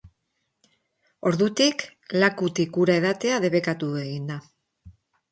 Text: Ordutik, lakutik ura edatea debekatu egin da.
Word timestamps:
Ordutik, 1.31 1.83
lakutik 2.23 2.79
ura 2.85 2.95
edatea 3.01 3.37
debekatu 3.43 3.91
egin 4.05 4.25
da. 4.31 4.39